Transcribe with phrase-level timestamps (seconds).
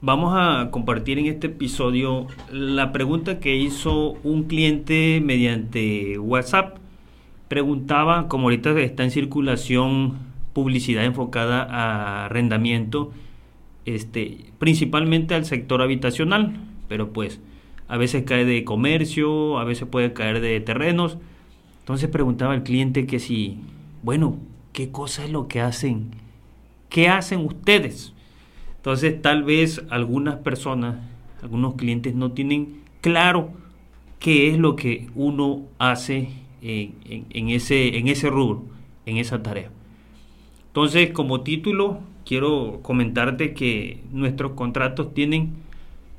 [0.00, 6.76] Vamos a compartir en este episodio la pregunta que hizo un cliente mediante WhatsApp.
[7.48, 10.18] Preguntaba, como ahorita está en circulación
[10.52, 13.10] publicidad enfocada a arrendamiento,
[13.86, 16.54] este, principalmente al sector habitacional,
[16.86, 17.40] pero pues
[17.88, 21.18] a veces cae de comercio, a veces puede caer de terrenos.
[21.80, 23.58] Entonces preguntaba al cliente que si,
[24.04, 24.36] bueno,
[24.72, 26.10] ¿qué cosa es lo que hacen?
[26.88, 28.14] ¿Qué hacen ustedes?
[28.78, 30.96] Entonces tal vez algunas personas,
[31.42, 33.50] algunos clientes no tienen claro
[34.18, 36.30] qué es lo que uno hace
[36.62, 38.64] en, ese, en ese rubro,
[39.06, 39.70] en esa tarea.
[40.68, 45.54] Entonces como título quiero comentarte que nuestros contratos tienen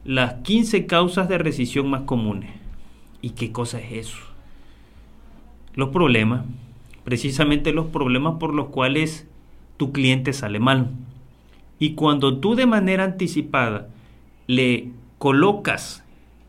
[0.03, 2.49] las 15 causas de rescisión más comunes.
[3.21, 4.17] ¿Y qué cosa es eso?
[5.75, 6.45] Los problemas,
[7.03, 9.27] precisamente los problemas por los cuales
[9.77, 10.91] tu cliente sale mal.
[11.79, 13.87] Y cuando tú de manera anticipada
[14.47, 16.03] le colocas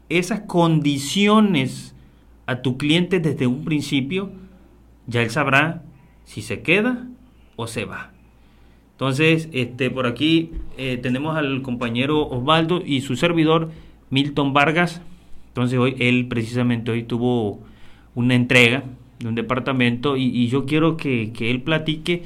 [0.08, 1.94] esas condiciones
[2.46, 4.30] a tu cliente desde un principio,
[5.06, 5.82] ya él sabrá
[6.24, 7.06] si se queda
[7.56, 8.10] o se va.
[8.92, 13.70] Entonces, este, por aquí eh, tenemos al compañero Osvaldo y su servidor
[14.10, 15.00] Milton Vargas.
[15.48, 17.60] Entonces, hoy él precisamente hoy tuvo
[18.14, 18.84] una entrega
[19.20, 22.24] de un departamento y, yo quiero que, que él platique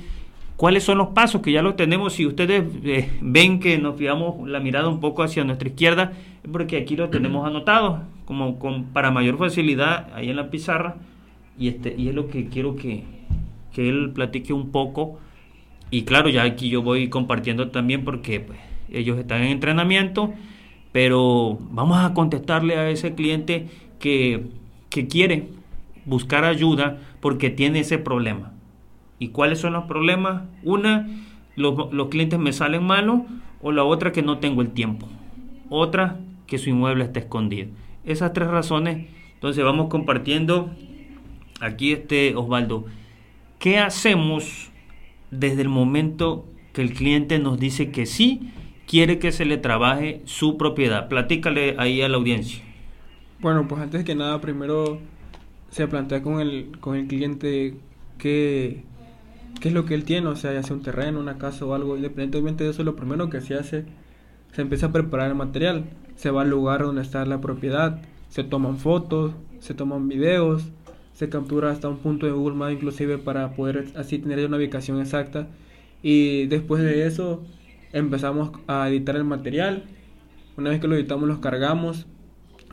[0.57, 2.15] cuáles son los pasos que ya los tenemos.
[2.15, 6.51] Si ustedes eh, ven que nos fijamos la mirada un poco hacia nuestra izquierda, es
[6.51, 10.97] porque aquí lo tenemos anotado, como con, para mayor facilidad ahí en la pizarra.
[11.59, 13.05] Y, este, y es lo que quiero que,
[13.73, 15.19] que él platique un poco.
[15.91, 18.59] Y claro, ya aquí yo voy compartiendo también porque pues,
[18.91, 20.33] ellos están en entrenamiento,
[20.93, 23.69] pero vamos a contestarle a ese cliente
[24.01, 24.47] que,
[24.91, 25.49] que quiere
[26.05, 28.54] buscar ayuda porque tiene ese problema.
[29.19, 30.43] ¿Y cuáles son los problemas?
[30.63, 31.09] Una,
[31.57, 33.21] los, los clientes me salen malos
[33.63, 35.09] o la otra que no tengo el tiempo.
[35.71, 37.69] Otra, que su inmueble está escondido.
[38.05, 40.71] Esas tres razones, entonces vamos compartiendo
[41.61, 42.85] aquí este Osvaldo.
[43.59, 44.71] ¿Qué hacemos
[45.31, 48.53] desde el momento que el cliente nos dice que sí
[48.87, 51.09] quiere que se le trabaje su propiedad?
[51.09, 52.63] Platícale ahí a la audiencia.
[53.41, 54.99] Bueno, pues antes que nada, primero
[55.71, 57.77] se plantea con el, con el cliente
[58.19, 58.83] que
[59.61, 61.75] qué es lo que él tiene, o sea, ya sea un terreno, una casa o
[61.75, 63.85] algo, independientemente de eso, lo primero que se hace,
[64.53, 65.85] se empieza a preparar el material,
[66.17, 70.71] se va al lugar donde está la propiedad, se toman fotos, se toman videos,
[71.13, 75.01] se captura hasta un punto de Google Maps inclusive para poder así tener una ubicación
[75.01, 75.49] exacta.
[76.03, 77.45] Y después de eso
[77.93, 79.85] empezamos a editar el material,
[80.57, 82.07] una vez que lo editamos los cargamos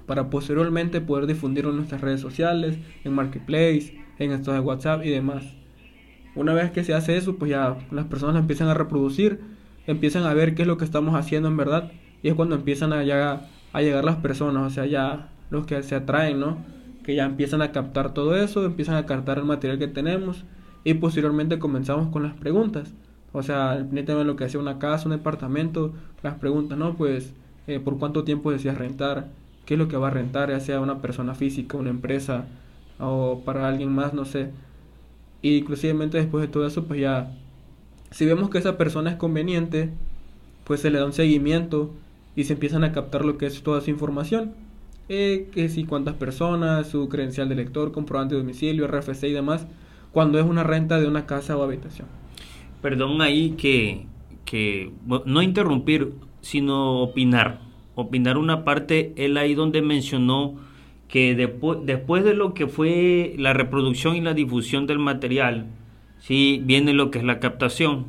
[0.05, 5.09] para posteriormente poder difundirlo en nuestras redes sociales, en Marketplace, en estos de WhatsApp y
[5.09, 5.60] demás.
[6.33, 9.41] Una vez que se hace eso, pues ya las personas empiezan a reproducir,
[9.85, 11.91] empiezan a ver qué es lo que estamos haciendo en verdad,
[12.23, 15.95] y es cuando empiezan a, a llegar las personas, o sea, ya los que se
[15.95, 16.57] atraen, ¿no?
[17.03, 20.45] Que ya empiezan a captar todo eso, empiezan a captar el material que tenemos,
[20.85, 22.93] y posteriormente comenzamos con las preguntas.
[23.33, 25.93] O sea, de lo que hacía una casa, un departamento,
[26.23, 26.95] las preguntas, ¿no?
[26.95, 27.33] Pues,
[27.67, 29.29] eh, ¿por cuánto tiempo deseas rentar?
[29.65, 30.49] ¿Qué es lo que va a rentar?
[30.49, 32.45] Ya sea una persona física, una empresa,
[32.99, 34.51] o para alguien más, no sé
[35.41, 37.31] y inclusivamente después de todo eso, pues ya,
[38.11, 39.89] si vemos que esa persona es conveniente,
[40.63, 41.91] pues se le da un seguimiento
[42.35, 44.53] y se empiezan a captar lo que es toda su información.
[45.09, 49.67] Eh, que si cuántas personas, su credencial de lector, comprobante de domicilio, RFC y demás,
[50.13, 52.07] cuando es una renta de una casa o habitación.
[52.81, 54.05] Perdón ahí que,
[54.45, 54.91] que
[55.25, 57.59] no interrumpir, sino opinar.
[57.95, 60.55] Opinar una parte, él ahí donde mencionó
[61.11, 65.67] que después, después de lo que fue la reproducción y la difusión del material,
[66.19, 68.05] sí viene lo que es la captación.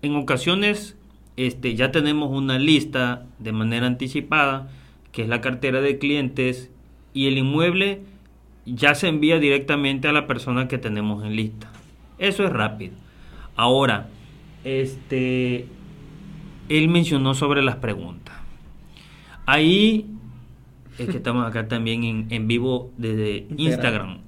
[0.00, 0.96] En ocasiones
[1.36, 4.70] este, ya tenemos una lista de manera anticipada,
[5.12, 6.70] que es la cartera de clientes,
[7.12, 8.00] y el inmueble
[8.64, 11.70] ya se envía directamente a la persona que tenemos en lista.
[12.18, 12.94] Eso es rápido.
[13.56, 14.08] Ahora,
[14.64, 15.66] este,
[16.70, 18.34] él mencionó sobre las preguntas.
[19.44, 20.06] Ahí
[20.98, 24.18] es que estamos acá también en, vivo desde Instagram.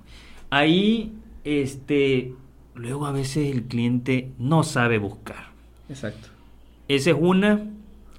[0.50, 1.12] Ahí,
[1.44, 2.32] este,
[2.74, 5.48] luego a veces el cliente no sabe buscar.
[5.88, 6.28] Exacto.
[6.88, 7.66] Esa es una.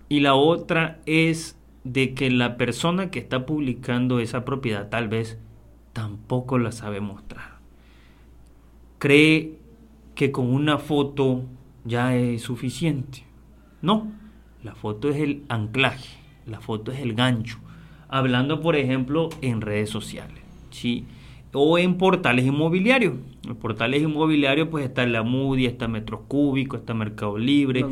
[0.09, 5.37] Y la otra es de que la persona que está publicando esa propiedad tal vez
[5.93, 7.55] tampoco la sabe mostrar.
[8.99, 9.57] Cree
[10.15, 11.43] que con una foto
[11.83, 13.23] ya es suficiente.
[13.81, 14.11] No,
[14.63, 17.59] la foto es el anclaje, la foto es el gancho.
[18.09, 20.41] Hablando, por ejemplo, en redes sociales,
[20.71, 21.05] ¿sí?
[21.53, 23.15] O en portales inmobiliarios.
[23.47, 27.85] En portales inmobiliarios, pues está la Moody, está Metros Cúbicos, está Mercado Libre.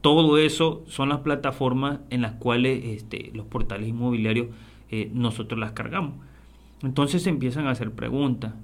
[0.00, 4.48] Todo eso son las plataformas en las cuales este, los portales inmobiliarios
[4.90, 6.14] eh, nosotros las cargamos.
[6.82, 8.54] Entonces se empiezan a hacer preguntas.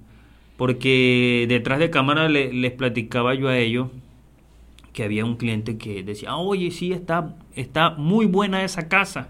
[0.56, 3.88] Porque detrás de cámara les platicaba yo a ellos
[4.96, 9.28] que había un cliente que decía, oye, sí, está, está muy buena esa casa,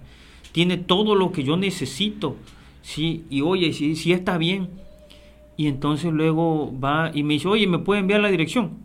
[0.57, 2.37] tiene todo lo que yo necesito,
[2.81, 4.71] sí, y oye, sí, sí está bien.
[5.59, 8.79] Y entonces luego va y me dice, oye, ¿me puede enviar la dirección?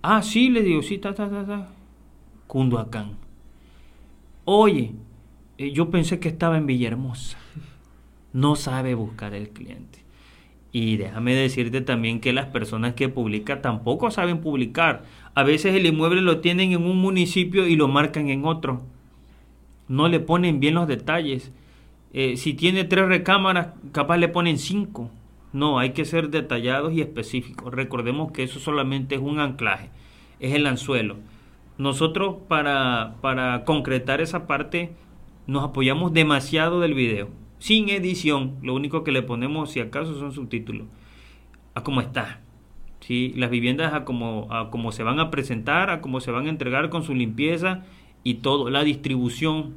[0.00, 1.68] Ah, sí, le digo, sí, ta, ta, ta, ta.
[2.46, 3.18] Cunduacán.
[4.46, 4.92] Oye,
[5.58, 7.36] eh, yo pensé que estaba en Villahermosa.
[8.32, 9.98] No sabe buscar el cliente.
[10.72, 15.04] Y déjame decirte también que las personas que publican tampoco saben publicar.
[15.34, 18.80] A veces el inmueble lo tienen en un municipio y lo marcan en otro.
[19.88, 21.52] No le ponen bien los detalles.
[22.12, 25.10] Eh, si tiene tres recámaras, capaz le ponen cinco.
[25.52, 27.72] No, hay que ser detallados y específicos.
[27.72, 29.90] Recordemos que eso solamente es un anclaje,
[30.40, 31.16] es el anzuelo.
[31.78, 34.92] Nosotros para, para concretar esa parte
[35.46, 37.28] nos apoyamos demasiado del video
[37.62, 38.56] sin edición.
[38.60, 40.88] Lo único que le ponemos, si acaso, son subtítulos.
[41.74, 42.40] A cómo está.
[42.98, 43.32] ¿sí?
[43.36, 46.50] Las viviendas a cómo, a cómo se van a presentar, a cómo se van a
[46.50, 47.84] entregar con su limpieza
[48.24, 48.70] y todo.
[48.70, 49.74] La distribución.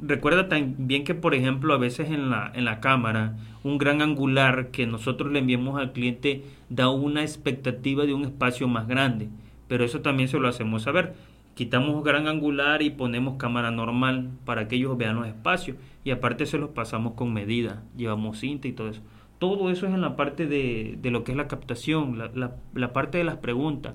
[0.00, 4.70] Recuerda también que, por ejemplo, a veces en la, en la cámara, un gran angular
[4.70, 9.28] que nosotros le enviamos al cliente da una expectativa de un espacio más grande.
[9.68, 11.14] Pero eso también se lo hacemos saber
[11.54, 16.46] quitamos gran angular y ponemos cámara normal para que ellos vean los espacios y aparte
[16.46, 19.00] se los pasamos con medida, llevamos cinta y todo eso.
[19.38, 22.92] Todo eso es en la parte de, de lo que es la captación, la, la,
[22.92, 23.94] parte de las preguntas,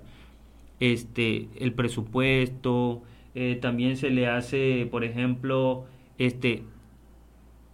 [0.80, 3.02] este, el presupuesto,
[3.36, 5.86] eh, también se le hace, por ejemplo,
[6.18, 6.64] este,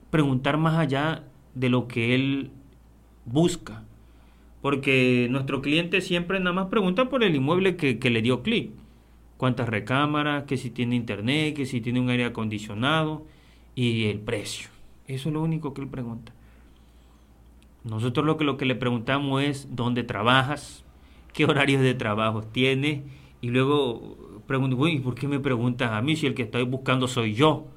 [0.09, 1.23] preguntar más allá
[1.53, 2.51] de lo que él
[3.25, 3.83] busca.
[4.61, 8.71] Porque nuestro cliente siempre nada más pregunta por el inmueble que, que le dio clic
[9.37, 13.25] cuántas recámaras, que si tiene internet, que si tiene un aire acondicionado
[13.75, 14.69] y el precio.
[15.07, 16.33] Eso es lo único que él pregunta.
[17.83, 20.83] Nosotros lo que, lo que le preguntamos es dónde trabajas,
[21.33, 23.01] qué horarios de trabajo tienes
[23.41, 27.07] y luego pregunto, ¿y por qué me preguntas a mí si el que estoy buscando
[27.07, 27.67] soy yo?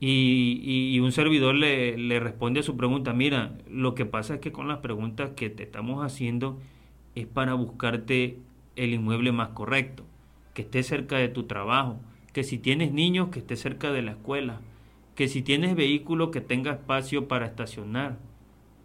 [0.00, 0.60] Y,
[0.94, 4.52] y, un servidor le, le, responde a su pregunta, mira, lo que pasa es que
[4.52, 6.60] con las preguntas que te estamos haciendo
[7.16, 8.38] es para buscarte
[8.76, 10.04] el inmueble más correcto
[10.58, 12.00] que esté cerca de tu trabajo,
[12.32, 14.60] que si tienes niños, que esté cerca de la escuela,
[15.14, 18.18] que si tienes vehículo, que tenga espacio para estacionar.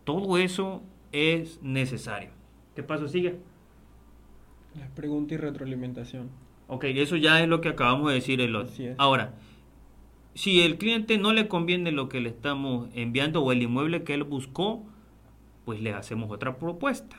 [0.04, 2.30] Todo eso es necesario.
[2.76, 3.40] ¿Qué paso sigue?
[4.80, 6.30] La pregunta y retroalimentación.
[6.74, 8.58] Ok, eso ya es lo que acabamos de decir, el
[8.98, 9.36] Ahora,
[10.34, 14.16] si el cliente no le conviene lo que le estamos enviando o el inmueble que
[14.16, 14.84] él buscó,
[15.66, 17.16] pues le hacemos otra propuesta.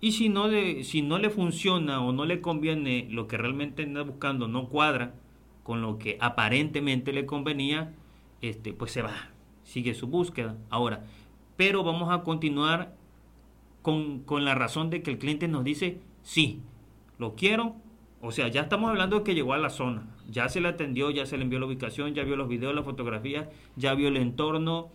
[0.00, 3.84] Y si no, de, si no le funciona o no le conviene lo que realmente
[3.84, 5.14] anda buscando, no cuadra
[5.62, 7.94] con lo que aparentemente le convenía,
[8.42, 9.28] este, pues se va,
[9.62, 10.58] sigue su búsqueda.
[10.68, 11.04] Ahora,
[11.56, 12.96] pero vamos a continuar
[13.82, 16.60] con, con la razón de que el cliente nos dice, sí,
[17.18, 17.76] lo quiero,
[18.26, 21.10] o sea, ya estamos hablando de que llegó a la zona, ya se le atendió,
[21.10, 24.16] ya se le envió la ubicación, ya vio los videos, las fotografías, ya vio el
[24.16, 24.88] entorno,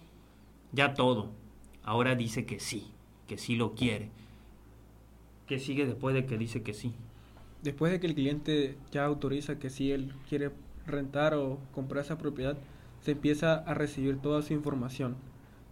[0.71, 1.29] ya todo.
[1.83, 2.91] Ahora dice que sí,
[3.27, 4.09] que sí lo quiere.
[5.45, 6.95] ¿Qué sigue después de que dice que sí?
[7.62, 10.50] Después de que el cliente ya autoriza que sí él quiere
[10.88, 12.57] rentar o comprar esa propiedad,
[13.00, 15.17] se empieza a recibir toda su información.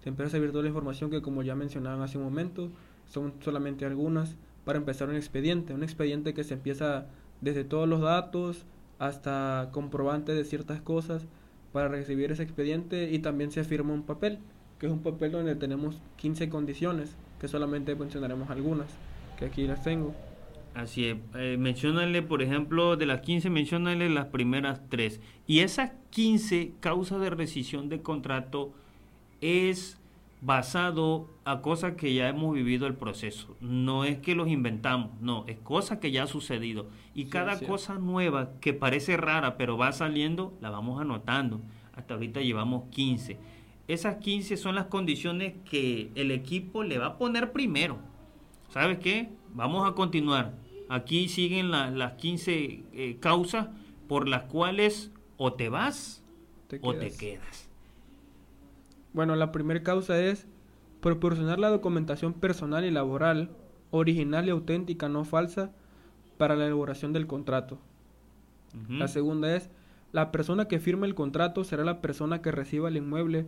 [0.04, 2.70] Se empieza a recibir toda la información que como ya mencionaban hace un momento,
[3.08, 5.74] son solamente algunas para empezar un expediente.
[5.74, 7.08] Un expediente que se empieza
[7.42, 8.66] desde todos los datos
[9.00, 11.26] hasta comprobante de ciertas cosas
[11.72, 14.40] para recibir ese expediente y también se firma un papel,
[14.80, 18.88] que es un papel donde tenemos 15 condiciones, que solamente mencionaremos algunas
[19.38, 20.14] que aquí las tengo.
[20.74, 25.22] Así es, eh, por ejemplo, de las 15, mencionale las primeras tres.
[25.48, 28.74] Y esas 15 causas de rescisión de contrato
[29.42, 30.00] es
[30.42, 33.56] basado a cosas que ya hemos vivido el proceso.
[33.60, 36.90] No es que los inventamos, no, es cosa que ya ha sucedido.
[37.14, 41.62] Y cada cosa nueva que parece rara, pero va saliendo, la vamos anotando.
[41.94, 43.38] Hasta ahorita llevamos 15.
[43.88, 48.00] Esas 15 son las condiciones que el equipo le va a poner primero
[48.70, 49.30] ¿sabes qué?
[49.54, 50.54] Vamos a continuar.
[50.90, 53.68] Aquí siguen las 15 eh, causas
[54.08, 56.24] por las cuales o te vas
[56.82, 57.67] o te quedas.
[59.18, 60.46] Bueno, la primera causa es
[61.02, 63.50] proporcionar la documentación personal y laboral
[63.90, 65.72] original y auténtica, no falsa,
[66.38, 67.80] para la elaboración del contrato.
[68.88, 69.72] La segunda es,
[70.12, 73.48] la persona que firme el contrato será la persona que reciba el inmueble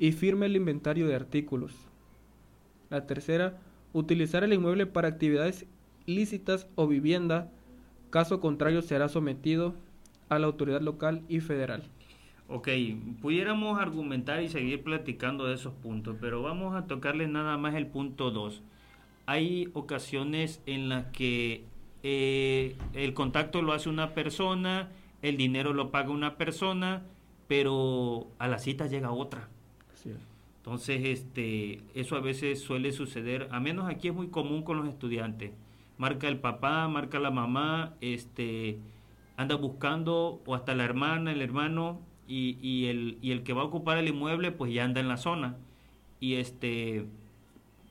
[0.00, 1.76] y firme el inventario de artículos.
[2.90, 3.60] La tercera,
[3.92, 5.64] utilizar el inmueble para actividades
[6.06, 7.52] lícitas o vivienda,
[8.10, 9.76] caso contrario será sometido
[10.28, 11.84] a la autoridad local y federal.
[12.54, 12.68] Ok,
[13.20, 17.88] pudiéramos argumentar y seguir platicando de esos puntos, pero vamos a tocarle nada más el
[17.88, 18.62] punto 2.
[19.26, 21.64] Hay ocasiones en las que
[22.04, 27.02] eh, el contacto lo hace una persona, el dinero lo paga una persona,
[27.48, 29.48] pero a la cita llega otra.
[30.58, 34.86] Entonces, este, eso a veces suele suceder, a menos aquí es muy común con los
[34.86, 35.50] estudiantes.
[35.98, 38.78] Marca el papá, marca la mamá, este,
[39.36, 43.62] anda buscando, o hasta la hermana, el hermano, y, y, el, y el que va
[43.62, 45.56] a ocupar el inmueble, pues ya anda en la zona.
[46.20, 47.06] Y este,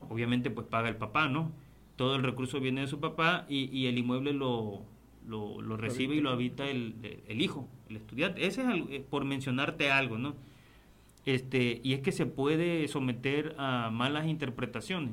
[0.00, 1.52] obviamente, pues paga el papá, ¿no?
[1.96, 4.82] Todo el recurso viene de su papá y, y el inmueble lo,
[5.26, 6.94] lo, lo recibe y lo habita el,
[7.28, 8.46] el, hijo, el estudiante.
[8.46, 10.34] Ese es eh, por mencionarte algo, ¿no?
[11.24, 15.12] Este, y es que se puede someter a malas interpretaciones.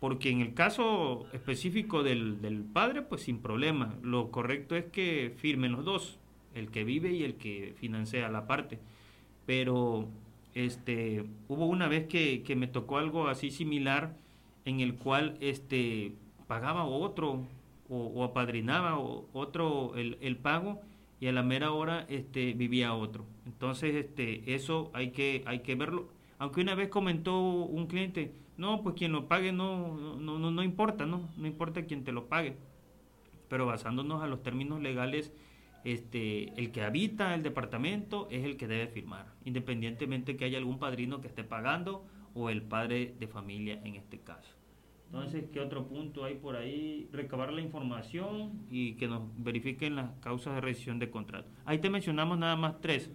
[0.00, 3.94] Porque en el caso específico del, del padre, pues sin problema.
[4.02, 6.18] Lo correcto es que firmen los dos
[6.54, 8.78] el que vive y el que financia la parte.
[9.46, 10.08] Pero
[10.54, 14.16] este, hubo una vez que, me tocó algo así similar
[14.64, 16.12] en el cual este,
[16.46, 17.46] pagaba otro
[17.88, 20.80] o, apadrinaba otro el, el, pago
[21.18, 23.24] y a la mera hora este, vivía otro.
[23.46, 26.08] Entonces este, eso hay que, hay que verlo.
[26.38, 30.62] Aunque una vez comentó un cliente, no, pues quien lo pague no, no, no, no
[30.62, 31.28] importa, ¿no?
[31.36, 32.56] No importa quien te lo pague.
[33.48, 35.32] Pero basándonos a los términos legales,
[35.84, 40.78] este, el que habita el departamento es el que debe firmar, independientemente que haya algún
[40.78, 44.60] padrino que esté pagando o el padre de familia en este caso.
[45.06, 47.08] Entonces, ¿qué otro punto hay por ahí?
[47.12, 51.50] Recabar la información y que nos verifiquen las causas de rescisión de contrato.
[51.64, 53.10] Ahí te mencionamos nada más tres.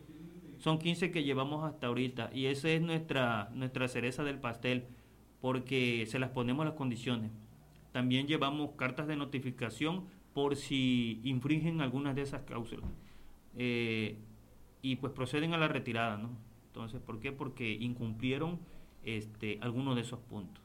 [0.57, 4.87] Son 15 que llevamos hasta ahorita y esa es nuestra, nuestra cereza del pastel
[5.39, 7.31] porque se las ponemos las condiciones.
[7.93, 10.05] También llevamos cartas de notificación
[10.35, 12.89] por si infringen algunas de esas cláusulas.
[13.55, 14.17] Eh,
[14.81, 16.29] y pues proceden a la retirada, ¿no?
[16.67, 17.31] Entonces, ¿por qué?
[17.31, 18.59] Porque incumplieron
[19.05, 20.61] este, algunos de esos puntos.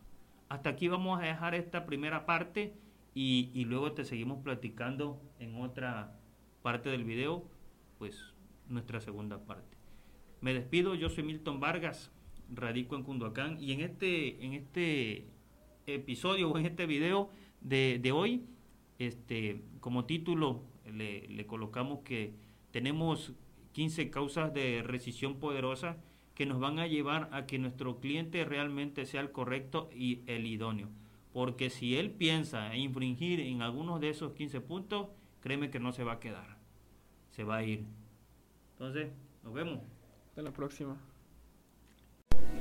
[0.48, 2.74] Hasta aquí vamos a dejar esta primera parte
[3.14, 6.18] y, luego te seguimos platicando en otra
[6.62, 7.44] parte del video,
[8.00, 8.34] pues
[8.66, 9.76] nuestra segunda parte.
[10.40, 12.10] Me despido, yo soy Milton Vargas,
[12.52, 15.28] radico en Cunduacán y en este, en este
[15.86, 18.44] episodio o en este video de, de hoy
[19.00, 22.34] este, como título le, colocamos que
[22.70, 23.32] tenemos
[23.72, 25.96] 15 causas de rescisión poderosa
[26.34, 30.46] que nos van a llevar a que nuestro cliente realmente sea el correcto y el
[30.46, 30.88] idóneo.
[31.32, 35.08] Porque si él piensa infringir en algunos de esos 15 puntos,
[35.40, 36.58] créeme que no se va a quedar.
[37.30, 37.84] Se va a ir.
[38.72, 39.80] Entonces, nos vemos.
[40.28, 40.96] Hasta la próxima.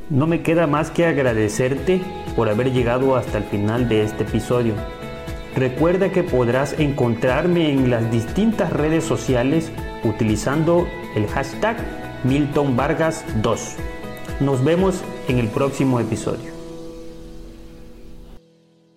[0.10, 2.02] No me queda más que agradecerte
[2.36, 4.74] por haber llegado hasta el final de este episodio.
[5.56, 9.72] Recuerda que podrás encontrarme en las distintas redes sociales
[10.04, 11.78] utilizando el hashtag
[12.24, 13.76] Milton Vargas 2.
[14.42, 16.59] Nos vemos en el próximo episodio.